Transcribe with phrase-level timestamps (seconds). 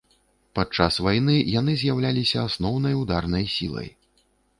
[0.59, 3.93] Падчас вайны яны з'яўляліся асноўнай ударнай сілай.